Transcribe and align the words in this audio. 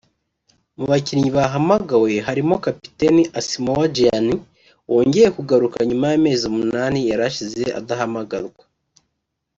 Mu 0.77 0.85
bakinnyi 0.89 1.29
bahamagawe 1.37 2.09
harimo 2.27 2.55
Kapiteni 2.65 3.21
Asamoah 3.39 3.85
Gyan 3.95 4.27
wongeye 4.91 5.27
kugaruka 5.37 5.77
nyuma 5.89 6.05
y’amezi 6.11 6.43
umunani 6.51 6.99
yari 7.09 7.23
ashize 7.29 7.63
adahamagarwa 7.79 8.63